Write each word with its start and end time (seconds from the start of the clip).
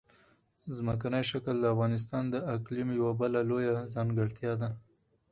ځمکنی 0.77 1.23
شکل 1.31 1.55
د 1.59 1.65
افغانستان 1.73 2.23
د 2.29 2.35
اقلیم 2.55 2.89
یوه 2.99 3.11
بله 3.21 3.39
لویه 3.49 3.73
ځانګړتیا 3.93 4.53
ده. 4.61 4.69